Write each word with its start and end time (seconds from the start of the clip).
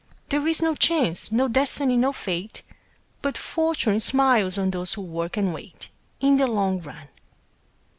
There 0.29 0.47
is 0.47 0.63
no 0.63 0.73
Chance, 0.73 1.31
no 1.31 1.47
Destiny, 1.47 1.95
no 1.95 2.11
Fate, 2.11 2.63
But 3.21 3.37
Fortune 3.37 3.99
smiles 3.99 4.57
on 4.57 4.71
those 4.71 4.95
who 4.95 5.03
work 5.03 5.37
and 5.37 5.53
wait, 5.53 5.89
In 6.19 6.37
the 6.37 6.47
long 6.47 6.81
run. 6.81 7.09